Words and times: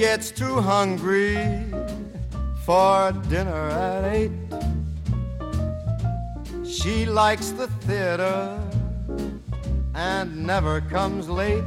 gets 0.00 0.30
too 0.30 0.58
hungry 0.62 1.36
for 2.64 3.12
dinner 3.28 3.68
at 3.68 4.02
eight. 4.14 4.32
She 6.64 7.04
likes 7.04 7.50
the 7.50 7.68
theater 7.86 8.58
and 9.94 10.46
never 10.46 10.80
comes 10.80 11.28
late. 11.28 11.62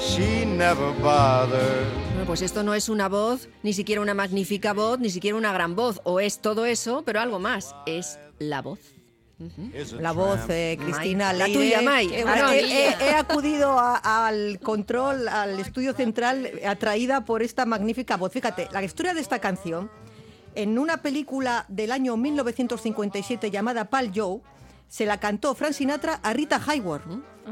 She 0.00 0.44
never 0.44 0.90
bothers. 1.00 1.86
Bueno, 2.08 2.26
pues 2.26 2.42
esto 2.42 2.64
no 2.64 2.74
es 2.74 2.88
una 2.88 3.08
voz, 3.08 3.48
ni 3.62 3.72
siquiera 3.72 4.00
una 4.00 4.14
magnífica 4.14 4.72
voz, 4.72 4.98
ni 4.98 5.08
siquiera 5.08 5.36
una 5.36 5.52
gran 5.52 5.76
voz. 5.76 6.00
O 6.02 6.18
es 6.18 6.40
todo 6.40 6.66
eso, 6.66 7.04
pero 7.06 7.20
algo 7.20 7.38
más. 7.38 7.76
Es 7.86 8.18
la 8.40 8.60
voz. 8.60 8.80
La 10.00 10.12
voz, 10.12 10.38
eh, 10.48 10.78
Cristina 10.80 11.32
La 11.32 11.46
tuya, 11.46 11.82
May. 11.82 12.06
Eh, 12.14 12.24
Bueno, 12.24 12.50
he, 12.50 12.62
y- 12.62 12.72
he- 12.72 12.94
he 13.00 13.14
acudido 13.14 13.78
a- 13.78 14.26
al 14.26 14.60
control, 14.60 15.26
al 15.28 15.58
estudio 15.58 15.94
central, 15.94 16.48
atraída 16.66 17.24
por 17.24 17.42
esta 17.42 17.66
magnífica 17.66 18.16
voz. 18.16 18.32
Fíjate, 18.32 18.68
la 18.72 18.82
historia 18.84 19.14
de 19.14 19.20
esta 19.20 19.38
canción, 19.40 19.90
en 20.54 20.78
una 20.78 20.98
película 21.02 21.64
del 21.68 21.92
año 21.92 22.16
1957 22.16 23.50
llamada 23.50 23.86
Pal 23.86 24.12
Joe, 24.14 24.40
se 24.92 25.06
la 25.06 25.18
cantó 25.18 25.54
Frank 25.54 25.72
Sinatra 25.72 26.20
a 26.22 26.34
Rita 26.34 26.60
Hayworth. 26.66 27.06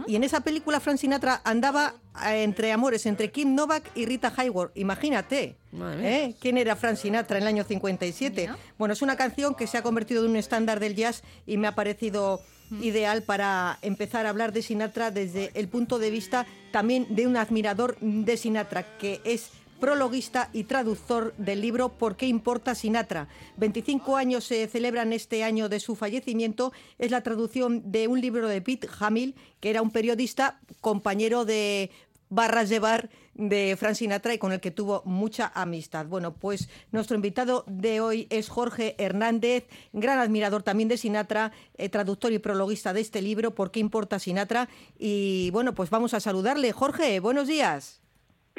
Y 0.07 0.15
en 0.15 0.25
esa 0.25 0.41
película 0.41 0.79
Frank 0.79 0.99
Sinatra 0.99 1.41
andaba 1.43 1.95
eh, 2.27 2.43
entre 2.43 2.71
amores 2.71 3.07
entre 3.07 3.31
Kim 3.31 3.55
Novak 3.55 3.91
y 3.95 4.05
Rita 4.05 4.31
Hayworth. 4.37 4.77
Imagínate. 4.77 5.57
¿eh? 5.73 6.35
¿Quién 6.39 6.59
era 6.59 6.77
Frank 6.77 6.97
Sinatra 6.97 7.39
en 7.39 7.45
el 7.45 7.49
año 7.49 7.65
57? 7.65 8.51
Bueno, 8.77 8.93
es 8.93 9.01
una 9.01 9.17
canción 9.17 9.55
que 9.55 9.67
se 9.67 9.79
ha 9.79 9.83
convertido 9.83 10.23
en 10.23 10.33
un 10.33 10.37
estándar 10.37 10.81
del 10.81 10.95
jazz 10.95 11.23
y 11.47 11.57
me 11.57 11.67
ha 11.67 11.75
parecido 11.75 12.43
ideal 12.83 13.23
para 13.23 13.79
empezar 13.81 14.27
a 14.27 14.29
hablar 14.29 14.53
de 14.53 14.61
Sinatra 14.61 15.11
desde 15.11 15.51
el 15.55 15.67
punto 15.69 15.99
de 15.99 16.11
vista 16.11 16.47
también 16.73 17.07
de 17.09 17.27
un 17.27 17.39
admirador 17.39 17.97
de 18.01 18.37
Sinatra, 18.37 18.99
que 18.99 19.23
es 19.25 19.51
prologuista 19.81 20.51
y 20.53 20.65
traductor 20.65 21.35
del 21.39 21.61
libro 21.61 21.89
¿Por 21.89 22.17
qué 22.17 22.27
importa 22.27 22.75
Sinatra? 22.75 23.29
25 23.57 24.17
años 24.17 24.45
se 24.45 24.69
celebran 24.69 25.13
este 25.13 25.43
año 25.43 25.69
de 25.69 25.81
su 25.81 25.97
fallecimiento. 25.97 26.73
Es 26.99 27.11
la 27.11 27.23
traducción 27.23 27.91
de 27.91 28.07
un 28.07 28.21
libro 28.21 28.47
de 28.47 28.61
Pete 28.61 28.89
Hamill, 29.01 29.35
que 29.59 29.71
era 29.71 29.83
un 29.83 29.91
periodista, 29.91 30.61
compañero 30.81 31.45
de 31.45 31.91
barras 32.29 32.69
de 32.69 32.79
bar 32.79 33.11
de 33.35 33.77
Frank 33.79 33.95
Sinatra 33.95 34.35
y 34.35 34.39
con 34.39 34.53
el 34.53 34.61
que 34.61 34.71
tuvo 34.71 35.03
mucha 35.05 35.51
amistad. 35.55 36.07
Bueno, 36.07 36.35
pues 36.35 36.69
nuestro 36.93 37.17
invitado 37.17 37.65
de 37.67 38.01
hoy 38.01 38.27
es 38.31 38.49
Jorge 38.49 38.95
Hernández, 38.99 39.67
gran 39.93 40.19
admirador 40.19 40.63
también 40.63 40.89
de 40.89 40.99
Sinatra, 40.99 41.53
eh, 41.77 41.89
traductor 41.89 42.33
y 42.33 42.39
prologuista 42.39 42.93
de 42.93 43.01
este 43.01 43.23
libro, 43.23 43.55
¿Por 43.55 43.71
qué 43.71 43.81
importa 43.81 44.19
Sinatra? 44.19 44.69
Y 44.99 45.51
bueno, 45.51 45.75
pues 45.75 45.91
vamos 45.91 46.15
a 46.15 46.21
saludarle. 46.21 46.73
Jorge, 46.73 47.19
buenos 47.21 47.49
días. 47.49 48.01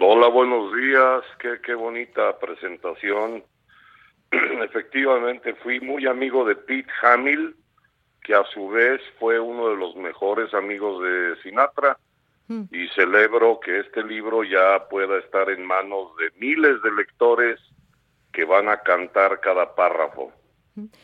Hola, 0.03 0.29
buenos 0.29 0.73
días. 0.73 1.21
Qué, 1.37 1.59
qué 1.63 1.75
bonita 1.75 2.39
presentación. 2.39 3.43
Efectivamente, 4.31 5.53
fui 5.53 5.79
muy 5.79 6.07
amigo 6.07 6.43
de 6.43 6.55
Pete 6.55 6.91
Hamill, 7.03 7.55
que 8.23 8.33
a 8.33 8.43
su 8.45 8.69
vez 8.69 8.99
fue 9.19 9.39
uno 9.39 9.69
de 9.69 9.75
los 9.75 9.95
mejores 9.95 10.51
amigos 10.55 11.03
de 11.03 11.35
Sinatra. 11.43 11.99
Y 12.71 12.87
celebro 12.95 13.59
que 13.59 13.79
este 13.79 14.03
libro 14.03 14.43
ya 14.43 14.87
pueda 14.89 15.19
estar 15.19 15.49
en 15.51 15.63
manos 15.63 16.17
de 16.17 16.31
miles 16.37 16.81
de 16.81 16.91
lectores 16.93 17.59
que 18.33 18.43
van 18.43 18.69
a 18.69 18.77
cantar 18.77 19.39
cada 19.39 19.75
párrafo. 19.75 20.33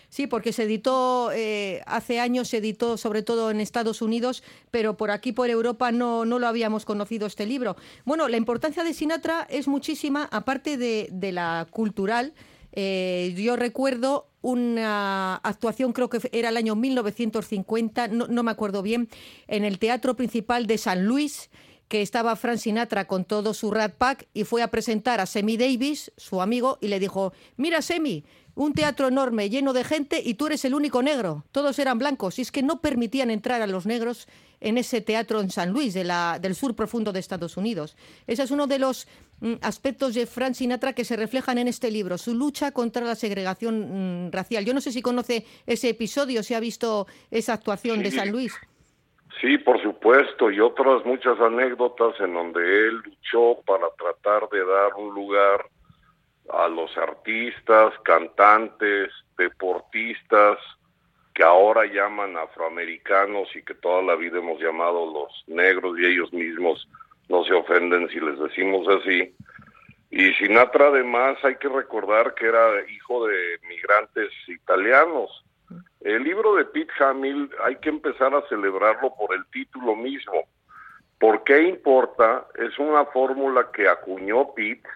Sí, 0.10 0.28
porque 0.28 0.54
se 0.54 0.64
editó, 0.64 1.32
eh, 1.34 1.82
hace 1.86 2.20
años 2.20 2.48
se 2.48 2.58
editó 2.58 2.98
sobre 2.98 3.22
todo 3.22 3.52
en 3.52 3.60
Estados 3.60 4.02
Unidos, 4.02 4.44
pero 4.72 4.96
por 4.96 5.12
aquí, 5.12 5.34
por 5.34 5.50
Europa, 5.50 5.92
no, 5.92 6.26
no 6.26 6.40
lo 6.40 6.48
habíamos 6.48 6.86
conocido 6.86 7.28
este 7.28 7.46
libro. 7.46 7.76
Bueno, 8.06 8.28
la 8.30 8.38
importancia 8.38 8.84
de 8.84 8.94
Sinatra 8.94 9.46
es 9.50 9.68
muchísima, 9.68 10.28
aparte 10.32 10.78
de, 10.78 11.32
la 11.32 11.68
cultural. 11.70 12.34
Eh, 12.72 13.34
yo 13.38 13.58
recuerdo 13.58 14.30
una 14.42 15.36
actuación, 15.36 15.92
creo 15.92 16.10
que 16.10 16.20
era 16.32 16.50
el 16.50 16.58
año 16.58 16.76
1950, 16.76 18.08
no, 18.08 18.28
no 18.28 18.44
me 18.44 18.52
acuerdo 18.52 18.82
bien, 18.82 19.10
en 19.48 19.66
el 19.66 19.80
Teatro 19.80 20.16
Principal 20.16 20.68
de 20.68 20.78
San 20.78 21.06
Luis, 21.06 21.50
que 21.88 22.02
estaba 22.02 22.36
Frank 22.36 22.58
Sinatra 22.58 23.06
con 23.06 23.26
todo 23.26 23.54
su 23.54 23.72
Rat 23.72 23.96
Pack 23.96 24.28
y 24.34 24.44
fue 24.44 24.62
a 24.62 24.70
presentar 24.70 25.20
a 25.20 25.26
Semi 25.26 25.58
Davis, 25.58 26.12
su 26.18 26.42
amigo, 26.42 26.78
y 26.82 26.88
le 26.88 27.00
dijo, 27.00 27.34
mira 27.56 27.82
Semi, 27.82 28.24
un 28.58 28.74
teatro 28.74 29.08
enorme, 29.08 29.50
lleno 29.50 29.72
de 29.72 29.84
gente, 29.84 30.20
y 30.24 30.34
tú 30.34 30.48
eres 30.48 30.66
el 30.66 30.74
único 30.74 31.04
negro. 31.04 31.44
Todos 31.52 31.78
eran 31.78 32.00
blancos. 32.00 32.40
Y 32.40 32.42
es 32.42 32.52
que 32.52 32.64
no 32.64 32.82
permitían 32.82 33.30
entrar 33.30 33.62
a 33.62 33.68
los 33.68 33.86
negros 33.86 34.28
en 34.60 34.80
ese 34.80 35.00
teatro 35.00 35.42
en 35.42 35.52
San 35.52 35.72
Luis, 35.72 35.94
de 35.94 36.04
la, 36.04 36.40
del 36.42 36.56
sur 36.56 36.76
profundo 36.76 37.14
de 37.14 37.20
Estados 37.20 37.56
Unidos. 37.56 37.96
Ese 38.26 38.42
es 38.42 38.50
uno 38.50 38.66
de 38.66 38.80
los 38.80 39.08
mm, 39.42 39.54
aspectos 39.62 40.16
de 40.16 40.26
Frank 40.26 40.56
Sinatra 40.56 40.94
que 40.94 41.06
se 41.06 41.16
reflejan 41.16 41.60
en 41.60 41.68
este 41.68 41.92
libro, 41.92 42.18
su 42.18 42.34
lucha 42.34 42.72
contra 42.72 43.06
la 43.06 43.14
segregación 43.14 44.26
mm, 44.26 44.32
racial. 44.32 44.66
Yo 44.66 44.74
no 44.74 44.82
sé 44.82 44.92
si 44.92 45.04
conoce 45.04 45.46
ese 45.68 45.90
episodio, 45.90 46.42
si 46.42 46.56
ha 46.56 46.60
visto 46.60 47.06
esa 47.30 47.54
actuación 47.54 48.02
de. 48.02 48.10
San 48.10 48.32
Luis. 48.32 48.56
Sí, 49.40 49.60
por 49.60 49.80
supuesto, 49.84 50.50
y 50.50 50.60
otras 50.60 51.06
muchas 51.06 51.40
anécdotas 51.40 52.20
en 52.20 52.34
donde 52.34 52.88
él 52.88 52.96
luchó 52.96 53.62
para 53.68 53.88
tratar 53.96 54.50
de 54.50 54.66
dar 54.66 54.96
un 54.96 55.14
lugar 55.14 55.68
a 56.52 56.68
los 56.68 56.96
artistas, 56.98 57.94
cantantes, 58.04 59.12
deportistas, 59.38 60.58
que 61.34 61.44
ahora 61.44 61.86
llaman 61.86 62.36
afroamericanos 62.36 63.56
y 63.56 63.64
que 63.64 63.76
toda 63.76 64.02
la 64.02 64.16
vida 64.16 64.40
hemos 64.40 64.60
llamado 64.60 65.06
los 65.12 65.44
negros 65.48 66.00
y 66.00 66.06
ellos 66.06 66.34
mismos 66.34 66.90
no 67.30 67.44
se 67.44 67.54
ofenden 67.54 68.10
si 68.10 68.20
les 68.20 68.40
decimos 68.40 68.88
así. 68.88 69.36
Y 70.10 70.34
Sinatra 70.34 70.88
además 70.88 71.38
hay 71.44 71.56
que 71.58 71.68
recordar 71.68 72.34
que 72.34 72.48
era 72.48 72.90
hijo 72.90 73.28
de 73.28 73.60
migrantes 73.68 74.32
italianos. 74.48 75.30
El 76.02 76.24
libro 76.24 76.56
de 76.56 76.66
Pete 76.66 76.94
Hamill 77.00 77.52
hay 77.64 77.76
que 77.76 77.90
empezar 77.90 78.34
a 78.34 78.48
celebrarlo 78.48 79.14
por 79.16 79.36
el 79.36 79.46
título 79.52 79.96
mismo. 79.96 80.48
¿Por 81.20 81.44
qué 81.44 81.62
importa? 81.64 82.48
Es 82.56 82.80
una 82.80 83.06
fórmula 83.06 83.70
que 83.72 83.88
acuñó 83.88 84.54
Pete 84.54 84.88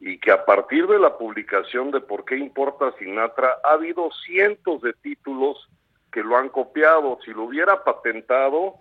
y 0.00 0.18
que 0.18 0.30
a 0.30 0.44
partir 0.44 0.86
de 0.86 0.98
la 0.98 1.16
publicación 1.18 1.90
de 1.90 2.00
¿Por 2.00 2.24
qué 2.24 2.36
importa 2.36 2.94
Sinatra? 2.98 3.58
ha 3.64 3.72
habido 3.72 4.10
cientos 4.26 4.80
de 4.82 4.92
títulos 4.92 5.68
que 6.12 6.22
lo 6.22 6.36
han 6.36 6.48
copiado. 6.48 7.18
Si 7.24 7.32
lo 7.32 7.44
hubiera 7.44 7.82
patentado, 7.84 8.74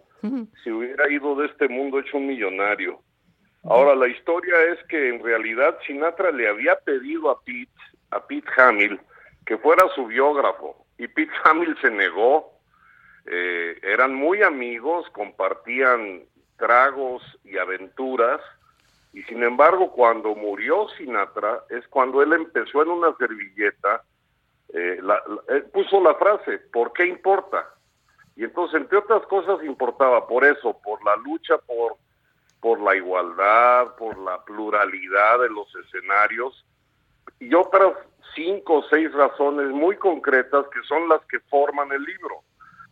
si 0.63 0.71
hubiera 0.71 1.09
ido 1.11 1.35
de 1.35 1.47
este 1.47 1.67
mundo 1.67 1.99
hecho 1.99 2.17
un 2.17 2.27
millonario. 2.27 3.01
Ahora, 3.63 3.95
la 3.95 4.07
historia 4.07 4.55
es 4.71 4.83
que 4.87 5.09
en 5.09 5.23
realidad 5.23 5.77
Sinatra 5.85 6.31
le 6.31 6.47
había 6.47 6.75
pedido 6.79 7.29
a 7.29 7.41
Pete, 7.41 7.71
a 8.11 8.25
Pete 8.25 8.49
Hamill, 8.57 8.99
que 9.45 9.57
fuera 9.57 9.87
su 9.95 10.05
biógrafo. 10.05 10.85
Y 10.97 11.07
Pete 11.07 11.33
Hamill 11.43 11.75
se 11.81 11.91
negó. 11.91 12.53
Eh, 13.25 13.77
eran 13.83 14.13
muy 14.15 14.41
amigos, 14.41 15.09
compartían 15.11 16.23
tragos 16.57 17.21
y 17.43 17.57
aventuras. 17.57 18.39
Y 19.17 19.23
sin 19.23 19.41
embargo, 19.41 19.91
cuando 19.93 20.35
murió 20.35 20.87
Sinatra, 20.89 21.63
es 21.71 21.87
cuando 21.87 22.21
él 22.21 22.33
empezó 22.33 22.83
en 22.83 22.89
una 22.89 23.15
servilleta, 23.15 24.03
eh, 24.71 24.99
la- 25.01 25.23
puso 25.73 25.99
la 26.03 26.13
frase, 26.13 26.59
¿por 26.71 26.93
qué 26.93 27.07
importa? 27.07 27.67
Y 28.35 28.43
entonces, 28.43 28.79
entre 28.79 28.99
otras 28.99 29.25
cosas, 29.25 29.63
importaba 29.63 30.27
por 30.27 30.45
eso, 30.45 30.79
por 30.83 31.03
la 31.03 31.15
lucha 31.15 31.57
por, 31.57 31.95
por 32.61 32.79
la 32.79 32.95
igualdad, 32.95 33.95
por 33.95 34.19
la 34.19 34.43
pluralidad 34.45 35.39
de 35.39 35.49
los 35.49 35.67
escenarios 35.77 36.63
y 37.39 37.51
otras 37.55 37.93
cinco 38.35 38.75
o 38.75 38.83
seis 38.83 39.11
razones 39.13 39.69
muy 39.71 39.95
concretas 39.95 40.67
que 40.67 40.83
son 40.83 41.09
las 41.09 41.25
que 41.25 41.39
forman 41.49 41.91
el 41.91 42.03
libro. 42.03 42.43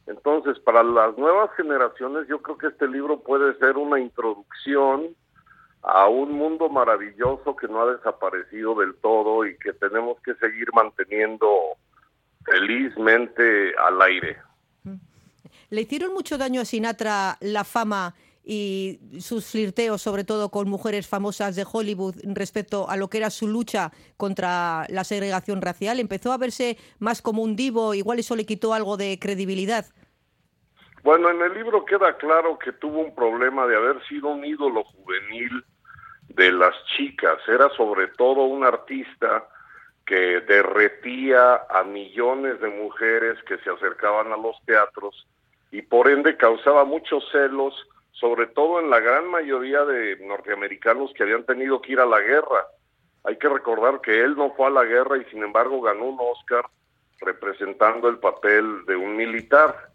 Entonces, 0.07 0.57
para 0.57 0.81
las 0.81 1.15
nuevas 1.19 1.51
generaciones, 1.55 2.27
yo 2.27 2.41
creo 2.41 2.57
que 2.57 2.67
este 2.69 2.87
libro 2.87 3.19
puede 3.19 3.53
ser 3.59 3.77
una 3.77 3.99
introducción 3.99 5.15
a 5.85 6.07
un 6.07 6.31
mundo 6.31 6.67
maravilloso 6.67 7.55
que 7.55 7.67
no 7.67 7.81
ha 7.81 7.93
desaparecido 7.93 8.73
del 8.75 8.95
todo 8.95 9.45
y 9.45 9.55
que 9.57 9.71
tenemos 9.73 10.19
que 10.21 10.33
seguir 10.35 10.67
manteniendo 10.73 11.47
felizmente 12.43 13.73
al 13.77 14.01
aire. 14.01 14.37
¿Le 15.69 15.81
hicieron 15.81 16.13
mucho 16.13 16.37
daño 16.37 16.61
a 16.61 16.65
Sinatra 16.65 17.37
la 17.39 17.63
fama 17.63 18.15
y 18.43 18.99
sus 19.19 19.51
flirteos, 19.51 20.01
sobre 20.01 20.23
todo 20.23 20.49
con 20.49 20.69
mujeres 20.69 21.07
famosas 21.07 21.55
de 21.55 21.65
Hollywood, 21.71 22.15
respecto 22.33 22.89
a 22.89 22.97
lo 22.97 23.07
que 23.07 23.17
era 23.19 23.29
su 23.29 23.47
lucha 23.47 23.91
contra 24.17 24.85
la 24.89 25.03
segregación 25.03 25.61
racial? 25.61 25.99
¿Empezó 25.99 26.31
a 26.31 26.37
verse 26.37 26.77
más 26.97 27.21
como 27.21 27.43
un 27.43 27.55
divo? 27.55 27.93
Igual 27.93 28.19
eso 28.19 28.35
le 28.35 28.45
quitó 28.45 28.73
algo 28.73 28.97
de 28.97 29.19
credibilidad. 29.19 29.85
Bueno, 31.03 31.29
en 31.29 31.39
el 31.43 31.53
libro 31.53 31.85
queda 31.85 32.17
claro 32.17 32.57
que 32.57 32.71
tuvo 32.71 33.01
un 33.01 33.13
problema 33.13 33.67
de 33.67 33.75
haber 33.75 34.03
sido 34.07 34.29
un 34.29 34.43
ídolo 34.43 34.83
juvenil 34.83 35.63
de 36.35 36.51
las 36.51 36.75
chicas. 36.97 37.39
Era 37.47 37.69
sobre 37.69 38.07
todo 38.09 38.43
un 38.43 38.63
artista 38.63 39.47
que 40.05 40.41
derretía 40.41 41.65
a 41.69 41.83
millones 41.83 42.59
de 42.61 42.69
mujeres 42.69 43.41
que 43.43 43.57
se 43.59 43.69
acercaban 43.69 44.31
a 44.31 44.37
los 44.37 44.55
teatros 44.65 45.27
y 45.71 45.81
por 45.81 46.09
ende 46.09 46.37
causaba 46.37 46.85
muchos 46.85 47.23
celos, 47.31 47.73
sobre 48.11 48.47
todo 48.47 48.79
en 48.79 48.89
la 48.89 48.99
gran 48.99 49.27
mayoría 49.27 49.83
de 49.83 50.17
norteamericanos 50.17 51.11
que 51.13 51.23
habían 51.23 51.43
tenido 51.43 51.81
que 51.81 51.93
ir 51.93 51.99
a 51.99 52.05
la 52.05 52.19
guerra. 52.19 52.67
Hay 53.23 53.37
que 53.37 53.49
recordar 53.49 53.99
que 54.01 54.21
él 54.21 54.35
no 54.35 54.53
fue 54.53 54.67
a 54.67 54.71
la 54.71 54.83
guerra 54.83 55.17
y 55.17 55.25
sin 55.25 55.43
embargo 55.43 55.81
ganó 55.81 56.05
un 56.05 56.17
Oscar 56.19 56.65
representando 57.21 58.07
el 58.07 58.19
papel 58.19 58.85
de 58.85 58.95
un 58.95 59.15
militar. 59.15 59.89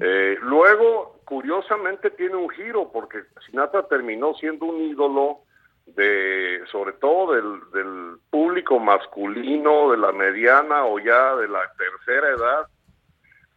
Eh, 0.00 0.36
luego, 0.42 1.20
curiosamente, 1.24 2.10
tiene 2.10 2.34
un 2.34 2.50
giro 2.50 2.90
porque 2.90 3.22
Sinatra 3.46 3.86
terminó 3.86 4.34
siendo 4.34 4.66
un 4.66 4.80
ídolo 4.80 5.45
de, 5.86 6.62
sobre 6.70 6.92
todo 6.94 7.34
del, 7.34 7.70
del 7.72 8.18
público 8.30 8.78
masculino, 8.78 9.90
de 9.92 9.98
la 9.98 10.12
mediana 10.12 10.84
o 10.84 10.98
ya 10.98 11.36
de 11.36 11.48
la 11.48 11.60
tercera 11.78 12.30
edad, 12.30 12.66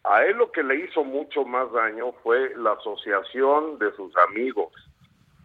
a 0.04 0.24
él 0.26 0.38
lo 0.38 0.52
que 0.52 0.64
le 0.64 0.76
hizo 0.76 1.04
mucho 1.04 1.44
más 1.44 1.72
daño 1.72 2.14
fue 2.24 2.56
la 2.56 2.74
asociación 2.74 3.78
de 3.80 3.92
sus 3.96 4.16
amigos, 4.30 4.72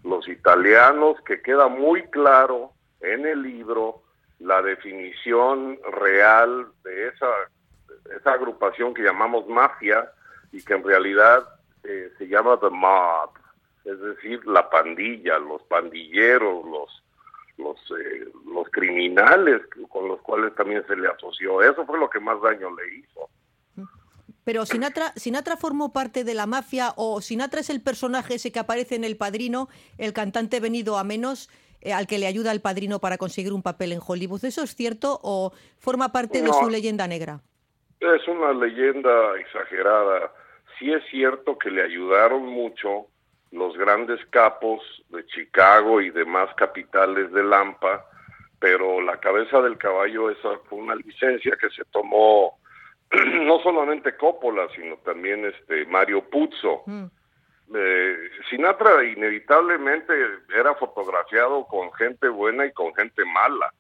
los 0.05 0.29
italianos, 0.29 1.17
que 1.27 1.43
queda 1.43 1.69
muy 1.69 2.03
claro 2.11 2.73
en 3.01 3.27
el 3.27 3.43
libro 3.43 4.03
la 4.39 4.63
definición 4.63 5.79
real 5.91 6.69
de 6.85 7.09
esa, 7.09 7.27
esa 8.17 8.33
agrupación 8.33 8.95
que 8.95 9.03
llamamos 9.03 9.49
mafia 9.49 10.11
y 10.53 10.63
que 10.63 10.75
en 10.75 10.85
realidad 10.85 11.43
eh, 11.83 12.11
se 12.19 12.29
llama 12.29 12.59
the 12.61 12.71
mob, 12.71 13.31
es 13.85 14.01
decir, 14.01 14.45
la 14.47 14.69
pandilla, 14.71 15.39
los 15.39 15.63
pandilleros, 15.65 16.65
los 16.65 17.05
los 17.57 17.79
eh, 17.93 18.27
los 18.53 18.69
criminales 18.71 19.63
con 19.89 20.09
los 20.09 20.21
cuales 20.23 20.55
también 20.55 20.85
se 20.87 20.97
le 20.97 21.09
asoció. 21.09 21.63
Eso 21.63 21.87
fue 21.87 21.99
lo 21.99 22.11
que 22.11 22.21
más 22.21 22.41
daño 22.43 22.75
le 22.75 22.97
hizo. 22.97 23.29
Pero 24.45 24.67
Sinatra, 24.67 25.13
Sinatra 25.17 25.57
formó 25.57 25.93
parte 25.93 26.23
de 26.23 26.35
la 26.35 26.47
mafia 26.47 26.93
o 26.97 27.21
Sinatra 27.23 27.61
es 27.61 27.71
el 27.71 27.81
personaje 27.81 28.35
ese 28.35 28.53
que 28.53 28.59
aparece 28.59 28.95
en 28.95 29.05
El 29.05 29.17
Padrino, 29.17 29.69
el 29.97 30.13
cantante 30.13 30.61
venido 30.61 30.99
a 30.99 31.05
menos, 31.05 31.49
eh, 31.81 31.93
al 31.95 32.07
que 32.07 32.19
le 32.19 32.27
ayuda 32.27 32.53
el 32.53 32.61
padrino 32.61 32.99
para 32.99 33.17
conseguir 33.17 33.55
un 33.55 33.63
papel 33.63 33.93
en 33.93 34.01
Hollywood. 34.07 34.45
¿Eso 34.45 34.63
es 34.63 34.75
cierto 34.75 35.19
o 35.23 35.53
forma 35.79 36.13
parte 36.13 36.43
de 36.43 36.53
su 36.53 36.69
leyenda 36.69 37.07
negra? 37.07 37.41
Es 38.01 38.29
una 38.29 38.53
leyenda 38.53 39.39
exagerada. 39.39 40.31
Sí 40.79 40.93
es 40.93 41.03
cierto 41.11 41.57
que 41.59 41.71
le 41.71 41.83
ayudaron 41.83 42.45
mucho 42.45 43.07
los 43.55 43.77
grandes 43.77 44.21
capos 44.31 44.83
de 45.11 45.25
Chicago 45.27 46.01
y 46.01 46.11
demás 46.11 46.53
capitales 46.57 47.31
de 47.33 47.45
Lampa, 47.45 48.05
pero 48.59 49.01
la 49.01 49.19
cabeza 49.21 49.61
del 49.63 49.79
caballo 49.79 50.29
esa 50.31 50.59
fue 50.69 50.79
una 50.79 50.97
licencia 50.97 51.57
que 51.61 51.71
se 51.71 51.85
tomó 51.87 52.59
no 53.11 53.61
solamente 53.61 54.17
Coppola, 54.17 54.67
sino 54.75 54.97
también 54.99 55.45
este 55.45 55.87
Mario 55.87 56.29
Puzo. 56.29 56.83
Mm. 56.87 57.05
Eh, 57.77 58.17
Sinatra 58.51 59.05
inevitablemente 59.05 60.13
era 60.55 60.75
fotografiado 60.75 61.65
con 61.67 61.93
gente 61.93 62.29
buena 62.29 62.67
y 62.67 62.73
con 62.73 62.93
gente 62.95 63.25
mala. 63.25 63.73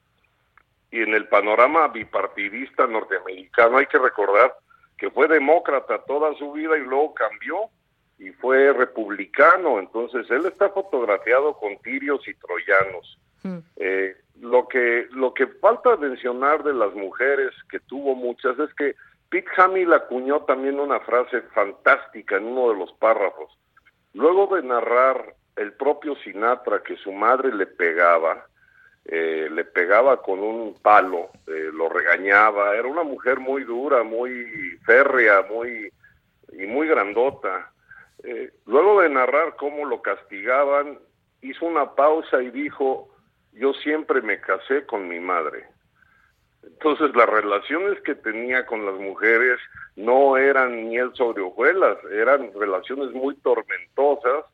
Y 0.90 1.02
en 1.02 1.14
el 1.14 1.26
panorama 1.26 1.88
bipartidista 1.88 2.86
norteamericano 2.86 3.78
hay 3.78 3.86
que 3.86 3.98
recordar 3.98 4.54
que 4.96 5.10
fue 5.10 5.26
demócrata 5.26 5.98
toda 6.04 6.32
su 6.34 6.52
vida 6.52 6.76
y 6.78 6.82
luego 6.82 7.12
cambió 7.14 7.70
y 8.24 8.32
fue 8.32 8.72
republicano. 8.72 9.78
Entonces 9.78 10.30
él 10.30 10.46
está 10.46 10.70
fotografiado 10.70 11.54
con 11.54 11.76
tirios 11.78 12.26
y 12.26 12.34
troyanos. 12.34 13.18
Mm. 13.42 13.58
Eh, 13.76 14.16
lo 14.40 14.66
que 14.66 15.06
lo 15.12 15.32
que 15.34 15.46
falta 15.46 15.96
mencionar 15.96 16.64
de 16.64 16.72
las 16.72 16.94
mujeres 16.94 17.52
que 17.70 17.78
tuvo 17.80 18.14
muchas 18.14 18.58
es 18.58 18.72
que 18.74 18.96
Pete 19.28 19.50
Hamill 19.56 19.92
acuñó 19.92 20.40
también 20.42 20.80
una 20.80 21.00
frase 21.00 21.42
fantástica 21.54 22.36
en 22.36 22.44
uno 22.44 22.70
de 22.70 22.78
los 22.78 22.92
párrafos. 22.94 23.50
Luego 24.14 24.54
de 24.54 24.62
narrar 24.62 25.34
el 25.56 25.72
propio 25.72 26.16
Sinatra 26.16 26.82
que 26.82 26.96
su 26.96 27.12
madre 27.12 27.52
le 27.54 27.66
pegaba, 27.66 28.46
eh, 29.04 29.48
le 29.50 29.64
pegaba 29.64 30.22
con 30.22 30.40
un 30.40 30.74
palo, 30.80 31.30
eh, 31.46 31.70
lo 31.72 31.88
regañaba, 31.88 32.74
era 32.76 32.88
una 32.88 33.02
mujer 33.02 33.40
muy 33.40 33.64
dura, 33.64 34.02
muy 34.02 34.78
férrea, 34.84 35.42
muy 35.50 35.92
y 36.52 36.66
muy 36.66 36.88
grandota. 36.88 37.72
Eh, 38.24 38.52
luego 38.66 39.02
de 39.02 39.10
narrar 39.10 39.56
cómo 39.56 39.84
lo 39.84 40.00
castigaban, 40.00 40.98
hizo 41.42 41.66
una 41.66 41.94
pausa 41.94 42.42
y 42.42 42.50
dijo, 42.50 43.08
yo 43.52 43.74
siempre 43.74 44.22
me 44.22 44.40
casé 44.40 44.86
con 44.86 45.08
mi 45.08 45.20
madre. 45.20 45.66
Entonces 46.62 47.14
las 47.14 47.28
relaciones 47.28 48.00
que 48.00 48.14
tenía 48.14 48.64
con 48.64 48.86
las 48.86 48.94
mujeres 48.94 49.58
no 49.96 50.38
eran 50.38 50.88
miel 50.88 51.10
sobre 51.14 51.42
hojuelas, 51.42 51.98
eran 52.10 52.50
relaciones 52.58 53.12
muy 53.12 53.36
tormentosas 53.36 54.46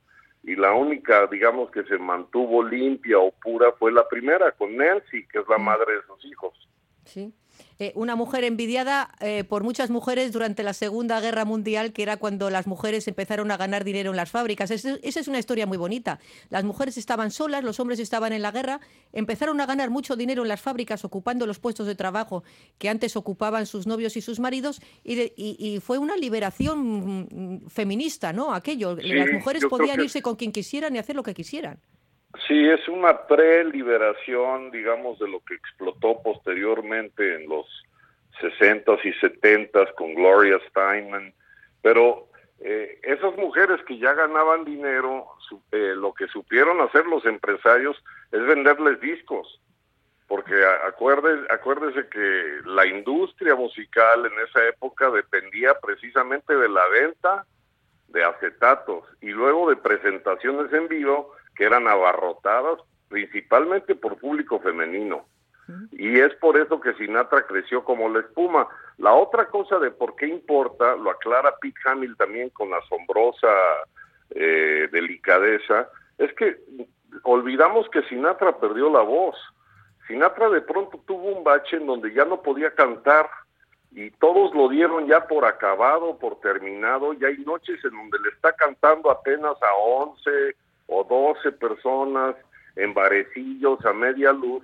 y 0.43 0.57
la 0.57 0.73
única, 0.73 1.27
digamos, 1.29 1.71
que 1.71 1.85
se 1.85 1.99
mantuvo 1.99 2.65
limpia 2.65 3.19
o 3.19 3.31
pura 3.31 3.73
fue 3.79 3.93
la 3.93 4.09
primera 4.09 4.51
con 4.53 4.77
Nancy, 4.77 5.27
que 5.29 5.39
es 5.39 5.49
la 5.49 5.59
madre 5.59 5.97
de 5.97 6.03
sus 6.03 6.25
hijos. 6.25 6.69
Sí. 7.05 7.33
Eh, 7.79 7.93
una 7.95 8.17
mujer 8.17 8.45
envidiada 8.45 9.15
eh, 9.21 9.45
por 9.45 9.63
muchas 9.63 9.91
mujeres 9.91 10.33
durante 10.33 10.63
la 10.63 10.73
Segunda 10.73 11.21
Guerra 11.21 11.45
Mundial, 11.45 11.93
que 11.93 12.03
era 12.03 12.17
cuando 12.17 12.51
las 12.51 12.67
mujeres 12.67 13.09
empezaron 13.09 13.51
a 13.51 13.57
ganar 13.57 13.85
dinero 13.85 14.11
en 14.11 14.17
las 14.17 14.31
fábricas. 14.31 14.71
esa 14.71 14.99
es 15.03 15.29
una 15.29 15.39
historia 15.39 15.67
muy 15.67 15.79
bonita. 15.79 16.19
Las 16.49 16.65
mujeres 16.65 16.97
estaban 16.99 17.31
solas, 17.31 17.65
los 17.65 17.81
hombres 17.81 17.99
estaban 18.01 18.33
en 18.33 18.43
la 18.43 18.51
guerra, 18.51 18.81
empezaron 19.13 19.61
a 19.61 19.67
ganar 19.67 19.91
mucho 19.91 20.17
dinero 20.17 20.43
en 20.43 20.49
las 20.49 20.61
fábricas 20.61 21.05
ocupando 21.05 21.47
los 21.47 21.59
puestos 21.59 21.87
de 21.87 21.95
trabajo 21.95 22.45
que 22.79 22.89
antes 22.89 23.17
ocupaban 23.17 23.67
sus 23.67 23.87
novios 23.87 24.17
y 24.17 24.21
sus 24.21 24.41
maridos 24.41 24.81
y, 25.05 25.81
fue 25.81 25.99
una 25.99 26.17
liberación 26.17 27.29
mm, 27.31 27.69
feminista, 27.69 28.33
¿no? 28.33 28.53
Aquello, 28.53 28.97
las 28.97 29.33
mujeres 29.33 29.65
podían 29.69 30.01
irse 30.01 30.23
con 30.23 30.37
quien 30.37 30.53
quisieran 30.53 30.95
y 30.95 30.99
hacer 30.99 31.17
lo 31.17 31.23
que 31.23 31.35
quisieran. 31.35 31.79
Sí, 32.47 32.69
es 32.69 32.89
una 32.89 33.27
preliberación, 33.27 34.71
digamos, 34.71 35.19
de 35.19 35.29
lo 35.29 35.41
que 35.41 35.55
explotó 35.55 36.23
posteriormente 36.23 37.35
en 37.35 37.49
los 37.49 37.67
60s 38.41 39.05
y 39.05 39.13
70s 39.15 39.95
con 39.95 40.15
Gloria 40.15 40.61
Steinman, 40.69 41.35
pero 41.83 42.29
eh, 42.61 43.01
esas 43.03 43.37
mujeres 43.37 43.81
que 43.87 43.99
ya 43.99 44.15
ganaban 44.15 44.65
dinero, 44.65 45.27
eh, 45.73 45.95
lo 45.97 46.13
que 46.15 46.29
supieron 46.29 46.81
hacer 46.81 47.07
los 47.07 47.25
empresarios 47.27 47.97
es 48.31 48.47
venderles 48.47 49.01
discos, 49.01 49.61
porque 50.29 50.55
acuérdese, 50.87 51.53
acuérdese 51.53 52.09
que 52.09 52.61
la 52.65 52.87
industria 52.87 53.57
musical 53.57 54.27
en 54.27 54.33
esa 54.47 54.69
época 54.69 55.11
dependía 55.11 55.75
precisamente 55.81 56.55
de 56.55 56.69
la 56.69 56.87
venta 56.89 57.45
de 58.09 58.25
acetatos 58.25 59.05
y 59.21 59.31
luego 59.31 59.71
de 59.71 59.77
presentaciones 59.77 60.73
en 60.73 60.87
vivo 60.89 61.33
que 61.61 61.67
eran 61.67 61.87
abarrotadas 61.87 62.81
principalmente 63.11 63.95
por 63.95 64.17
público 64.17 64.61
femenino. 64.61 65.27
Y 65.93 66.19
es 66.19 66.35
por 66.37 66.57
eso 66.57 66.81
que 66.81 66.95
Sinatra 66.95 67.47
creció 67.47 67.85
como 67.85 68.09
la 68.09 68.21
espuma. 68.21 68.67
La 68.97 69.13
otra 69.13 69.45
cosa 69.49 69.79
de 69.79 69.91
por 69.91 70.17
qué 70.17 70.27
importa, 70.27 70.97
lo 70.97 71.11
aclara 71.11 71.55
Pete 71.61 71.79
Hamill 71.85 72.17
también 72.17 72.49
con 72.49 72.73
asombrosa 72.73 73.49
eh, 74.31 74.89
delicadeza, 74.91 75.91
es 76.17 76.33
que 76.33 76.57
olvidamos 77.25 77.87
que 77.91 78.05
Sinatra 78.05 78.59
perdió 78.59 78.89
la 78.89 79.03
voz. 79.03 79.37
Sinatra 80.07 80.49
de 80.49 80.63
pronto 80.63 80.99
tuvo 81.07 81.29
un 81.29 81.45
bache 81.45 81.77
en 81.77 81.87
donde 81.87 82.15
ya 82.15 82.25
no 82.25 82.41
podía 82.41 82.75
cantar 82.75 83.29
y 83.91 84.11
todos 84.13 84.55
lo 84.55 84.71
dieron 84.71 85.07
ya 85.07 85.27
por 85.27 85.45
acabado, 85.45 86.19
por 86.19 86.41
terminado, 86.41 87.13
y 87.13 87.23
hay 87.23 87.37
noches 87.45 87.85
en 87.85 87.91
donde 87.91 88.19
le 88.21 88.31
está 88.31 88.51
cantando 88.55 89.11
apenas 89.11 89.63
a 89.63 89.75
11, 89.75 90.57
o 90.91 91.05
12 91.05 91.53
personas 91.53 92.37
en 92.77 92.93
barecillos 92.93 93.85
a 93.87 93.93
media 93.93 94.33
luz 94.33 94.63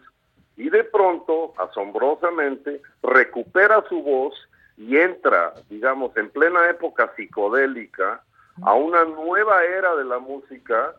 y 0.57 0.71
de 0.71 0.85
pronto, 0.85 1.55
asombrosamente, 1.59 2.81
recupera 3.03 3.85
su 3.89 4.03
voz 4.03 4.35
y 4.77 4.97
entra, 4.97 5.55
digamos, 5.69 6.17
en 6.17 6.31
plena 6.31 6.69
época 6.69 7.13
psicodélica 7.17 8.23
a 8.63 8.75
una 8.75 9.05
nueva 9.05 9.65
era 9.65 9.95
de 9.97 10.05
la 10.05 10.19
música, 10.19 10.95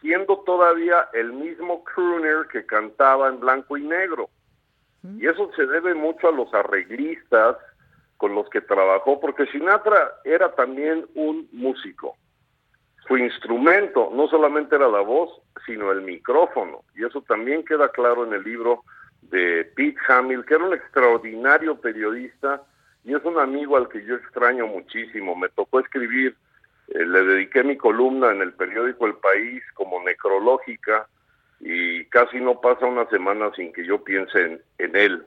siendo 0.00 0.38
todavía 0.40 1.08
el 1.14 1.32
mismo 1.32 1.82
crooner 1.84 2.46
que 2.52 2.66
cantaba 2.66 3.28
en 3.28 3.40
blanco 3.40 3.76
y 3.78 3.82
negro. 3.82 4.28
Y 5.18 5.26
eso 5.26 5.50
se 5.56 5.66
debe 5.66 5.94
mucho 5.94 6.28
a 6.28 6.32
los 6.32 6.52
arreglistas 6.52 7.56
con 8.18 8.34
los 8.34 8.50
que 8.50 8.60
trabajó, 8.60 9.18
porque 9.18 9.46
Sinatra 9.46 10.12
era 10.24 10.54
también 10.54 11.06
un 11.14 11.48
músico 11.52 12.16
su 13.10 13.18
instrumento 13.18 14.08
no 14.14 14.28
solamente 14.28 14.76
era 14.76 14.88
la 14.88 15.00
voz, 15.00 15.32
sino 15.66 15.90
el 15.90 16.02
micrófono. 16.02 16.84
Y 16.94 17.04
eso 17.04 17.20
también 17.22 17.64
queda 17.64 17.88
claro 17.88 18.24
en 18.24 18.32
el 18.34 18.44
libro 18.44 18.84
de 19.22 19.64
Pete 19.74 19.98
Hamill, 20.06 20.44
que 20.44 20.54
era 20.54 20.64
un 20.64 20.74
extraordinario 20.74 21.80
periodista 21.80 22.62
y 23.02 23.12
es 23.12 23.24
un 23.24 23.36
amigo 23.40 23.76
al 23.76 23.88
que 23.88 24.04
yo 24.04 24.14
extraño 24.14 24.68
muchísimo. 24.68 25.34
Me 25.34 25.48
tocó 25.48 25.80
escribir, 25.80 26.36
eh, 26.86 27.04
le 27.04 27.24
dediqué 27.24 27.64
mi 27.64 27.76
columna 27.76 28.30
en 28.30 28.42
el 28.42 28.52
periódico 28.52 29.06
El 29.06 29.14
País 29.14 29.60
como 29.74 30.00
necrológica 30.04 31.08
y 31.58 32.04
casi 32.04 32.38
no 32.38 32.60
pasa 32.60 32.86
una 32.86 33.08
semana 33.08 33.50
sin 33.56 33.72
que 33.72 33.84
yo 33.84 34.04
piense 34.04 34.62
en, 34.78 34.96
él. 34.96 35.24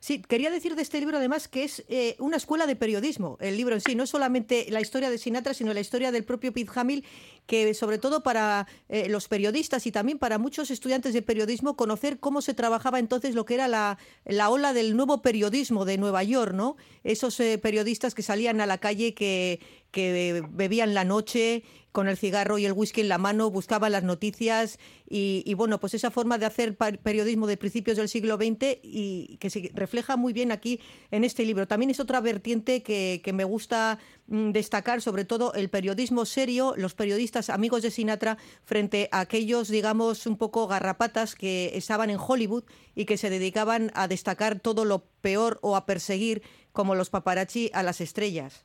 Sí, 0.00 0.22
quería 0.22 0.50
decir 0.50 0.74
de 0.74 0.82
este 0.82 1.00
libro 1.00 1.18
además 1.18 1.48
que 1.48 1.64
es 1.64 1.84
eh, 1.88 2.16
una 2.18 2.36
escuela 2.36 2.66
de 2.66 2.76
periodismo, 2.76 3.38
el 3.40 3.56
libro 3.56 3.74
en 3.74 3.80
sí, 3.80 3.94
no 3.94 4.06
solamente 4.06 4.66
la 4.70 4.80
historia 4.80 5.10
de 5.10 5.18
Sinatra, 5.18 5.54
sino 5.54 5.72
la 5.72 5.80
historia 5.80 6.12
del 6.12 6.24
propio 6.24 6.52
Pete 6.52 6.70
Hamill, 6.74 7.04
que 7.46 7.74
sobre 7.74 7.98
todo 7.98 8.22
para 8.22 8.66
eh, 8.88 9.08
los 9.08 9.28
periodistas 9.28 9.86
y 9.86 9.92
también 9.92 10.18
para 10.18 10.38
muchos 10.38 10.70
estudiantes 10.70 11.14
de 11.14 11.22
periodismo, 11.22 11.76
conocer 11.76 12.18
cómo 12.18 12.42
se 12.42 12.54
trabajaba 12.54 12.98
entonces 12.98 13.34
lo 13.34 13.44
que 13.44 13.54
era 13.54 13.68
la, 13.68 13.98
la 14.24 14.50
ola 14.50 14.72
del 14.72 14.96
nuevo 14.96 15.22
periodismo 15.22 15.84
de 15.84 15.98
Nueva 15.98 16.22
York, 16.22 16.54
¿no? 16.54 16.76
Esos 17.02 17.38
eh, 17.40 17.58
periodistas 17.58 18.14
que 18.14 18.22
salían 18.22 18.60
a 18.60 18.66
la 18.66 18.78
calle, 18.78 19.14
que, 19.14 19.60
que 19.94 20.44
bebían 20.50 20.92
la 20.92 21.04
noche 21.04 21.62
con 21.92 22.08
el 22.08 22.16
cigarro 22.16 22.58
y 22.58 22.66
el 22.66 22.72
whisky 22.72 23.02
en 23.02 23.08
la 23.08 23.18
mano, 23.18 23.52
buscaban 23.52 23.92
las 23.92 24.02
noticias 24.02 24.80
y, 25.08 25.54
bueno, 25.54 25.78
pues 25.78 25.94
esa 25.94 26.10
forma 26.10 26.38
de 26.38 26.46
hacer 26.46 26.76
periodismo 26.76 27.46
de 27.46 27.56
principios 27.56 27.96
del 27.96 28.08
siglo 28.08 28.34
XX 28.34 28.80
y 28.82 29.36
que 29.38 29.48
se 29.48 29.70
refleja 29.72 30.16
muy 30.16 30.32
bien 30.32 30.50
aquí 30.50 30.80
en 31.12 31.22
este 31.22 31.44
libro. 31.44 31.68
También 31.68 31.90
es 31.90 32.00
otra 32.00 32.20
vertiente 32.20 32.82
que, 32.82 33.22
me 33.32 33.44
gusta 33.44 34.00
mm, 34.26 34.50
destacar, 34.50 35.02
sobre 35.02 35.24
todo 35.24 35.54
el 35.54 35.70
periodismo 35.70 36.24
serio, 36.24 36.74
los 36.76 36.94
periodistas 36.94 37.48
amigos 37.48 37.82
de 37.82 37.92
Sinatra 37.92 38.38
frente 38.64 39.08
a 39.12 39.20
aquellos, 39.20 39.68
digamos, 39.68 40.26
un 40.26 40.36
poco 40.36 40.66
garrapatas 40.66 41.36
que 41.36 41.70
estaban 41.76 42.10
en 42.10 42.18
Hollywood 42.18 42.64
y 42.96 43.04
que 43.04 43.16
se 43.16 43.30
dedicaban 43.30 43.92
a 43.94 44.08
destacar 44.08 44.58
todo 44.58 44.84
lo 44.84 45.04
peor 45.20 45.60
o 45.62 45.76
a 45.76 45.86
perseguir, 45.86 46.42
como 46.72 46.96
los 46.96 47.08
paparazzi, 47.10 47.70
a 47.72 47.84
las 47.84 48.00
estrellas. 48.00 48.64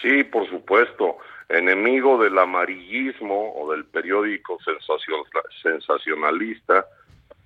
Sí, 0.00 0.24
por 0.24 0.48
supuesto. 0.48 1.18
Enemigo 1.48 2.22
del 2.22 2.38
amarillismo 2.38 3.54
o 3.54 3.70
del 3.72 3.84
periódico 3.84 4.58
sensacionalista, 5.62 6.86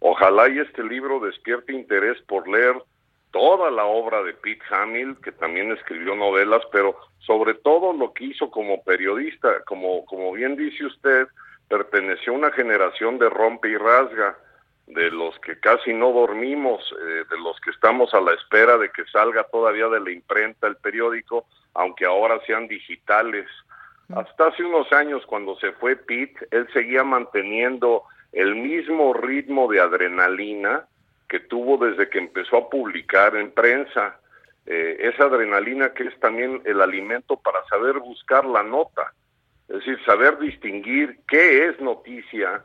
ojalá 0.00 0.49
y 0.49 0.61
este 0.61 0.85
libro 0.85 1.19
despierte 1.19 1.73
interés 1.73 2.21
por 2.23 2.49
leer 2.49 2.76
toda 3.33 3.71
la 3.71 3.85
obra 3.85 4.23
de 4.23 4.35
Pete 4.35 4.62
Hamill, 4.71 5.17
que 5.23 5.33
también 5.33 5.73
escribió 5.73 6.14
novelas, 6.14 6.62
pero 6.73 6.97
sobre 7.19 7.55
todo 7.55 7.93
lo 7.93 8.12
que 8.12 8.25
hizo 8.25 8.50
como 8.50 8.83
periodista, 8.85 9.62
como, 9.64 10.05
como 10.07 10.33
bien 10.33 10.57
dice 10.57 10.87
usted, 10.87 11.26
perteneció 11.69 12.33
a 12.33 12.37
una 12.37 12.52
generación 12.52 13.19
de 13.19 13.28
rompe 13.28 13.69
y 13.69 13.76
rasga, 13.76 14.38
de 14.88 15.11
los 15.11 15.38
que 15.40 15.59
casi 15.61 15.92
no 15.92 16.12
dormimos, 16.12 16.83
eh, 16.99 17.25
de 17.28 17.38
los 17.38 17.61
que 17.61 17.71
estamos 17.71 18.12
a 18.14 18.21
la 18.21 18.33
espera 18.33 18.78
de 18.78 18.90
que 18.90 19.04
salga 19.07 19.45
todavía 19.45 19.88
de 19.88 20.00
la 20.00 20.11
imprenta 20.11 20.66
el 20.66 20.76
periódico, 20.76 21.47
aunque 21.75 22.07
ahora 22.07 22.40
sean 22.47 22.68
digitales. 22.68 23.47
Hasta 24.14 24.47
hace 24.47 24.64
unos 24.64 24.90
años, 24.92 25.26
cuando 25.26 25.57
se 25.59 25.73
fue 25.73 25.97
Pete, 25.97 26.49
él 26.50 26.66
seguía 26.73 27.04
manteniendo 27.04 28.04
el 28.33 28.57
mismo 28.57 29.12
ritmo 29.12 29.71
de 29.71 29.80
adrenalina 29.80 30.87
que 31.28 31.40
tuvo 31.40 31.76
desde 31.76 32.09
que 32.09 32.18
empezó 32.18 32.57
a 32.57 32.71
publicar 32.71 33.37
en 33.37 33.50
prensa. 33.50 34.18
Eh, 34.64 34.97
esa 35.00 35.25
adrenalina 35.25 35.92
que 35.92 36.04
es 36.04 36.18
también 36.21 36.62
el 36.64 36.80
alimento 36.80 37.37
para 37.37 37.62
saber 37.66 37.99
buscar 37.99 38.47
la 38.47 38.62
nota, 38.62 39.12
es 39.68 39.76
decir, 39.76 39.99
saber 40.07 40.38
distinguir 40.38 41.21
qué 41.28 41.66
es 41.66 41.80
noticia 41.80 42.64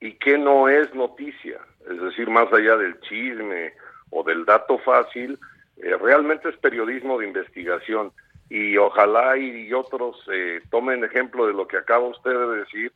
y 0.00 0.14
qué 0.14 0.38
no 0.38 0.68
es 0.68 0.92
noticia, 0.94 1.60
es 1.90 2.00
decir, 2.00 2.28
más 2.28 2.50
allá 2.52 2.76
del 2.76 2.98
chisme 3.00 3.74
o 4.10 4.24
del 4.24 4.44
dato 4.44 4.78
fácil, 4.78 5.38
eh, 5.76 5.96
realmente 5.96 6.48
es 6.48 6.56
periodismo 6.56 7.18
de 7.18 7.26
investigación. 7.26 8.12
Y 8.48 8.76
ojalá 8.78 9.36
y, 9.36 9.72
otros 9.72 10.16
eh, 10.32 10.60
tomen 10.70 11.04
ejemplo 11.04 11.46
de 11.46 11.52
lo 11.52 11.68
que 11.68 11.76
acaba 11.76 12.08
usted 12.08 12.32
de 12.32 12.56
decir 12.58 12.92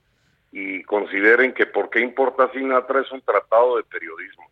y 0.50 0.82
consideren 0.84 1.52
que 1.52 1.66
por 1.66 1.90
qué 1.90 2.00
importa 2.00 2.50
Sinatra 2.52 3.02
es 3.02 3.12
un 3.12 3.20
tratado 3.20 3.76
de 3.76 3.84
periodismo. 3.84 4.44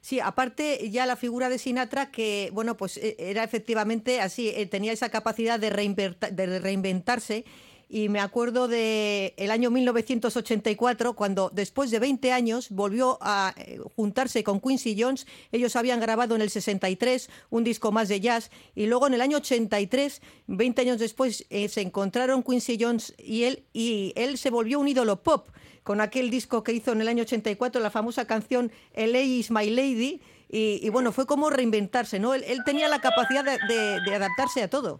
Sí, 0.00 0.20
aparte 0.20 0.88
ya 0.90 1.04
la 1.04 1.16
figura 1.16 1.48
de 1.48 1.58
Sinatra 1.58 2.12
que, 2.12 2.50
bueno, 2.52 2.76
pues 2.76 2.96
e, 2.96 3.16
era 3.18 3.42
efectivamente 3.42 4.20
así, 4.20 4.50
eh, 4.50 4.66
tenía 4.66 4.92
esa 4.92 5.10
capacidad 5.10 5.58
de, 5.58 5.70
de 5.70 6.58
reinventarse 6.60 7.44
y 7.88 8.08
me 8.08 8.20
acuerdo 8.20 8.68
de 8.68 9.34
el 9.38 9.50
año 9.50 9.70
1984 9.70 11.14
cuando 11.14 11.50
después 11.52 11.90
de 11.90 11.98
20 11.98 12.32
años 12.32 12.68
volvió 12.70 13.18
a 13.22 13.54
eh, 13.56 13.78
juntarse 13.96 14.44
con 14.44 14.60
Quincy 14.60 14.94
Jones. 15.00 15.26
Ellos 15.52 15.74
habían 15.74 16.00
grabado 16.00 16.34
en 16.34 16.42
el 16.42 16.50
63 16.50 17.30
un 17.50 17.64
disco 17.64 17.90
más 17.90 18.08
de 18.08 18.20
jazz 18.20 18.50
y 18.74 18.86
luego 18.86 19.06
en 19.06 19.14
el 19.14 19.22
año 19.22 19.38
83, 19.38 20.20
20 20.46 20.82
años 20.82 20.98
después, 20.98 21.46
eh, 21.48 21.68
se 21.68 21.80
encontraron 21.80 22.42
Quincy 22.42 22.76
Jones 22.78 23.14
y 23.18 23.44
él 23.44 23.64
y 23.72 24.12
él 24.16 24.36
se 24.36 24.50
volvió 24.50 24.80
un 24.80 24.88
ídolo 24.88 25.22
pop 25.22 25.48
con 25.82 26.02
aquel 26.02 26.28
disco 26.28 26.62
que 26.62 26.72
hizo 26.72 26.92
en 26.92 27.00
el 27.00 27.08
año 27.08 27.22
84, 27.22 27.80
la 27.80 27.90
famosa 27.90 28.26
canción 28.26 28.70
LA 28.94 29.20
is 29.20 29.50
my 29.50 29.70
lady. 29.70 30.20
Y, 30.50 30.88
bueno, 30.88 31.12
fue 31.12 31.26
como 31.26 31.50
reinventarse, 31.50 32.18
¿no? 32.18 32.32
Él, 32.32 32.62
tenía 32.64 32.88
la 32.88 33.02
capacidad 33.02 33.44
de 33.44 34.14
adaptarse 34.14 34.62
a 34.62 34.70
todo. 34.70 34.98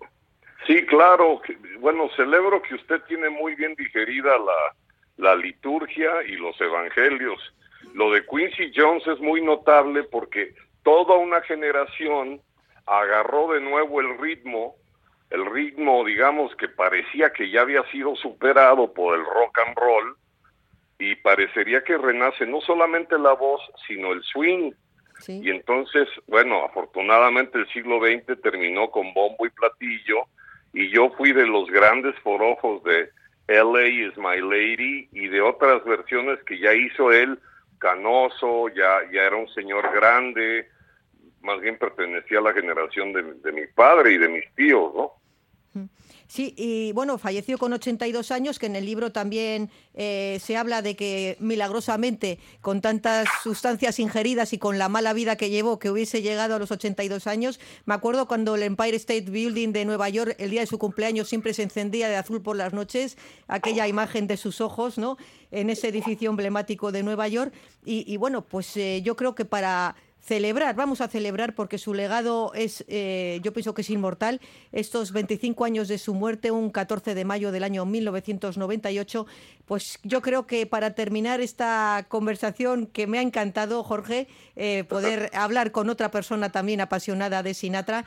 Sí, 0.69 0.85
claro. 0.85 1.41
Bueno, 1.81 2.11
celebro 2.15 2.61
que 2.61 2.75
usted 2.75 3.01
tiene 3.09 3.31
muy 3.31 3.55
bien 3.55 3.75
digerida 3.75 4.37
la, 4.37 4.75
la 5.17 5.35
liturgia 5.35 6.23
y 6.25 6.37
los 6.37 6.61
evangelios. 6.61 7.41
Lo 7.95 8.13
de 8.13 8.25
Quincy 8.27 8.71
Jones 8.77 9.07
es 9.07 9.19
muy 9.19 9.41
notable 9.41 10.03
porque 10.05 10.55
toda 10.83 11.17
una 11.17 11.41
generación 11.41 12.43
agarró 12.85 13.51
de 13.53 13.63
nuevo 13.63 14.03
el 14.03 14.19
ritmo, 14.19 14.75
el 15.31 15.47
ritmo, 15.47 16.05
digamos, 16.05 16.55
que 16.57 16.69
parecía 16.69 17.33
que 17.33 17.51
ya 17.51 17.63
había 17.63 17.83
sido 17.91 18.15
superado 18.17 18.93
por 18.93 19.19
el 19.19 19.25
rock 19.25 19.59
and 19.67 19.75
roll, 19.75 20.17
y 20.99 21.15
parecería 21.17 21.83
que 21.83 21.97
renace 21.97 22.47
no 22.47 22.61
solamente 22.61 23.19
la 23.19 23.33
voz, 23.33 23.63
sino 23.87 24.13
el 24.13 24.23
swing. 24.23 24.73
Y 25.27 25.51
entonces, 25.51 26.09
bueno, 26.27 26.65
afortunadamente 26.65 27.59
el 27.59 27.69
siglo 27.69 28.01
XX 28.01 28.41
terminó 28.43 28.91
con 28.91 29.15
bombo 29.15 29.47
y 29.47 29.51
platillo, 29.51 30.27
y 30.73 30.91
yo 30.91 31.11
fui 31.17 31.33
de 31.33 31.47
los 31.47 31.71
grandes 31.71 32.15
forojos 32.21 32.83
de 32.85 33.11
LA 33.49 33.89
is 33.89 34.17
my 34.19 34.41
lady 34.41 35.09
y 35.13 35.29
de 35.29 35.41
otras 35.41 35.85
versiones 35.85 36.39
que 36.45 36.59
ya 36.59 36.75
hizo 36.75 37.11
él, 37.13 37.39
canoso, 37.79 38.69
ya, 38.69 39.01
ya 39.13 39.23
era 39.23 39.37
un 39.37 39.49
señor 39.49 39.91
grande, 39.95 40.69
más 41.41 41.61
bien 41.61 41.79
pertenecía 41.79 42.41
a 42.41 42.43
la 42.43 42.53
generación 42.53 43.13
de, 43.13 43.23
de 43.23 43.53
mi 43.53 43.67
padre 43.69 44.13
y 44.13 44.19
de 44.19 44.29
mis 44.29 44.55
tíos, 44.55 44.93
¿no? 44.95 45.13
Sí, 46.29 46.53
y 46.59 46.93
bueno, 46.93 47.17
falleció 47.17 47.57
con 47.57 47.73
82 47.73 48.31
años, 48.33 48.59
que 48.59 48.67
en 48.67 48.77
el 48.77 48.85
libro 48.85 49.13
también 49.13 49.71
eh, 49.95 50.39
se 50.45 50.59
habla 50.59 50.83
de 50.83 50.95
que 50.95 51.39
milagrosamente, 51.41 52.39
con 52.61 52.83
tantas 52.83 53.27
sustancias 53.43 53.99
ingeridas 53.99 54.53
y 54.53 54.59
con 54.59 54.77
la 54.77 54.91
mala 54.91 55.15
vida 55.15 55.37
que 55.37 55.49
llevó, 55.49 55.79
que 55.79 55.91
hubiese 55.91 56.21
llegado 56.21 56.55
a 56.55 56.59
los 56.59 56.71
82 56.71 57.27
años. 57.27 57.59
Me 57.87 57.95
acuerdo 57.95 58.29
cuando 58.29 58.57
el 58.57 58.63
Empire 58.63 58.95
State 58.97 59.31
Building 59.31 59.73
de 59.73 59.87
Nueva 59.87 60.11
York, 60.11 60.37
el 60.39 60.51
día 60.51 60.61
de 60.61 60.67
su 60.67 60.79
cumpleaños, 60.79 61.29
siempre 61.29 61.55
se 61.55 61.63
encendía 61.63 62.11
de 62.11 62.17
azul 62.17 62.43
por 62.43 62.57
las 62.57 62.75
noches, 62.75 63.17
aquella 63.47 63.89
imagen 63.89 64.27
de 64.27 64.37
sus 64.37 64.61
ojos, 64.61 64.99
¿no? 64.99 65.17
En 65.51 65.71
ese 65.71 65.89
edificio 65.89 66.29
emblemático 66.29 66.93
de 66.93 67.03
Nueva 67.03 67.27
York. 67.29 67.55
Y, 67.87 68.19
bueno, 68.19 68.45
pues 68.45 68.77
eh, 68.77 69.01
yo 69.03 69.17
creo 69.17 69.35
que 69.35 69.47
para 69.47 69.97
celebrar, 70.29 70.77
vamos 70.77 71.01
a 71.01 71.09
celebrar 71.09 71.55
porque 71.55 71.79
su 71.79 71.95
legado 71.95 72.53
es, 72.55 72.85
eh, 72.87 73.41
yo 73.43 73.55
pienso 73.55 73.73
que 73.73 73.81
es 73.81 73.89
inmortal. 73.89 74.43
Estos 74.73 75.13
25 75.13 75.65
años 75.65 75.89
de 75.89 75.97
su 75.97 76.13
muerte, 76.13 76.51
un 76.51 76.69
14 76.69 77.15
de 77.15 77.25
mayo 77.25 77.51
del 77.51 77.65
año 77.65 77.87
1998, 77.87 79.27
pues 79.65 79.99
yo 80.03 80.21
creo 80.21 80.47
que 80.47 80.67
para 80.67 80.91
terminar 80.91 81.41
esta 81.41 82.05
conversación 82.09 82.87
que 82.87 83.07
me 83.07 83.19
ha 83.19 83.23
encantado, 83.23 83.83
Jorge, 83.83 84.29
eh, 84.55 84.85
poder 84.85 85.31
hablar 85.35 85.73
con 85.73 85.89
otra 85.89 86.11
persona 86.11 86.53
también 86.53 86.83
apasionada 86.83 87.43
de 87.43 87.55
Sinatra, 87.55 88.05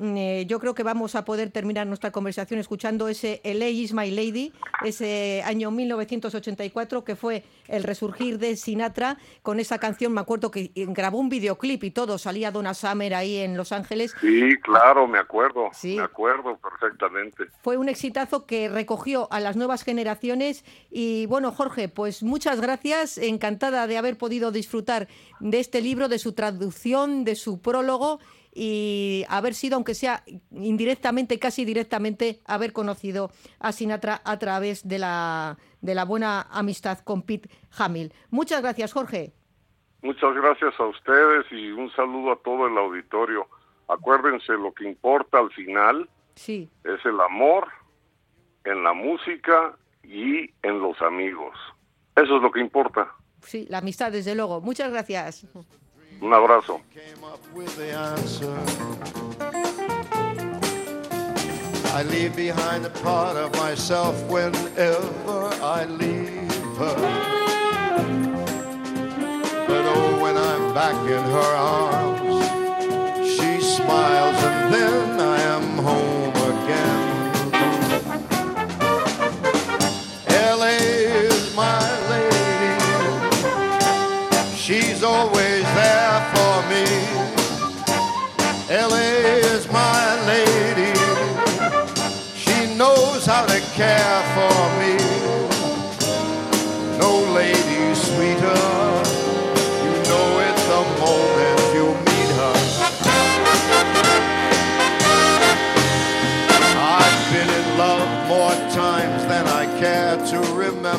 eh, 0.00 0.44
yo 0.48 0.58
creo 0.58 0.74
que 0.74 0.82
vamos 0.82 1.14
a 1.14 1.24
poder 1.24 1.50
terminar 1.50 1.86
nuestra 1.86 2.10
conversación 2.10 2.58
escuchando 2.58 3.06
ese 3.08 3.40
LA 3.44 3.68
is 3.68 3.92
my 3.92 4.10
lady, 4.10 4.52
ese 4.84 5.42
año 5.44 5.70
1984 5.70 7.04
que 7.04 7.14
fue 7.14 7.44
el 7.68 7.84
resurgir 7.84 8.38
de 8.38 8.56
Sinatra 8.56 9.18
con 9.42 9.60
esa 9.60 9.78
canción. 9.78 10.12
Me 10.12 10.20
acuerdo 10.20 10.50
que 10.50 10.72
grabó 10.74 11.18
un 11.18 11.28
videoclip 11.28 11.84
y 11.84 11.90
todo, 11.90 12.18
salía 12.18 12.50
Donna 12.50 12.74
Summer 12.74 13.14
ahí 13.14 13.36
en 13.36 13.56
Los 13.56 13.72
Ángeles. 13.72 14.14
Sí, 14.20 14.56
claro, 14.62 15.06
me 15.06 15.18
acuerdo, 15.18 15.70
me 15.82 16.02
acuerdo 16.02 16.58
perfectamente. 16.58 17.44
Fue 17.62 17.76
un 17.76 17.88
exitazo 17.88 18.46
que 18.46 18.68
recogió 18.68 19.32
a 19.32 19.38
las 19.40 19.56
nuevas 19.56 19.84
generaciones 19.84 20.64
y 20.90 21.26
bueno, 21.26 21.52
Jorge, 21.52 21.88
pues 21.88 22.22
muchas 22.22 22.60
gracias, 22.60 23.18
encantada 23.18 23.86
de 23.86 23.96
haber 23.96 24.18
podido 24.18 24.50
disfrutar 24.50 25.08
de 25.38 25.60
este 25.60 25.80
libro, 25.80 26.08
de 26.08 26.18
su 26.18 26.32
traducción, 26.32 27.24
de 27.24 27.36
su 27.36 27.60
prólogo 27.60 28.18
y 28.54 29.24
haber 29.28 29.54
sido, 29.54 29.74
aunque 29.76 29.94
sea 29.94 30.22
indirectamente, 30.52 31.38
casi 31.38 31.64
directamente, 31.64 32.40
haber 32.46 32.72
conocido 32.72 33.30
a 33.58 33.72
Sinatra 33.72 34.22
a 34.24 34.38
través 34.38 34.86
de 34.86 34.98
la, 34.98 35.58
de 35.80 35.94
la 35.94 36.04
buena 36.04 36.42
amistad 36.50 37.00
con 37.00 37.22
Pete 37.22 37.50
Hamill. 37.76 38.12
Muchas 38.30 38.62
gracias, 38.62 38.92
Jorge. 38.92 39.32
Muchas 40.02 40.34
gracias 40.34 40.78
a 40.78 40.84
ustedes 40.84 41.46
y 41.50 41.70
un 41.72 41.90
saludo 41.92 42.32
a 42.32 42.36
todo 42.36 42.66
el 42.66 42.76
auditorio. 42.78 43.48
Acuérdense, 43.88 44.52
lo 44.52 44.72
que 44.72 44.84
importa 44.84 45.38
al 45.38 45.50
final 45.50 46.08
sí. 46.34 46.68
es 46.84 47.04
el 47.04 47.20
amor 47.20 47.68
en 48.64 48.82
la 48.84 48.92
música 48.92 49.76
y 50.02 50.50
en 50.62 50.80
los 50.80 51.00
amigos. 51.02 51.56
Eso 52.16 52.36
es 52.36 52.42
lo 52.42 52.50
que 52.50 52.60
importa. 52.60 53.12
Sí, 53.42 53.66
la 53.68 53.78
amistad, 53.78 54.12
desde 54.12 54.34
luego. 54.34 54.60
Muchas 54.60 54.90
gracias. 54.90 55.46
Un 56.24 56.32
abrazo. 56.32 56.80
I 61.92 62.02
leave 62.04 62.34
behind 62.34 62.86
a 62.86 62.88
part 62.88 63.36
of 63.36 63.54
myself 63.56 64.16
whenever 64.30 65.50
I 65.60 65.84
leave 65.84 66.50
her. 66.78 66.96
But 69.68 69.84
oh, 69.84 70.18
when 70.22 70.38
I'm 70.38 70.72
back 70.72 70.96
in 71.16 71.22
her 71.36 71.56
arms, 71.56 72.46
she 73.28 73.60
smiles 73.60 74.42
and 74.44 74.72
then 74.72 75.20
I 75.20 75.38
am 75.54 75.76
home 75.76 76.34
again. 76.52 77.02
LA 80.58 80.78
is 81.28 81.54
my 81.54 81.84
lady, 82.08 82.80
she's 84.56 85.02
always. 85.02 85.43
care 109.84 110.16
to 110.26 110.38
remember. 110.54 110.84